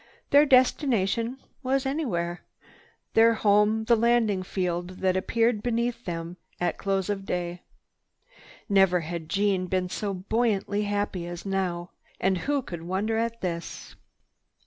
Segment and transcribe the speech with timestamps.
[0.31, 2.41] Their destination was anywhere,
[3.13, 7.61] their home the landing field that appeared beneath them at close of day.
[8.67, 11.91] Never had Jeanne been so buoyantly happy as now.
[12.19, 13.95] And who could wonder at this?